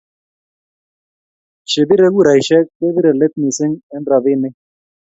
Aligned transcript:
chebire 1.69 2.07
kuraishek 2.15 2.65
kepiree 2.77 3.17
leet 3.19 3.33
missing 3.41 3.73
eng 3.95 4.05
robinik 4.11 4.55